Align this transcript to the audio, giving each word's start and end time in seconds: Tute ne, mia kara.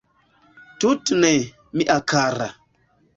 Tute 0.83 1.13
ne, 1.21 1.29
mia 1.77 1.99
kara. 2.13 2.49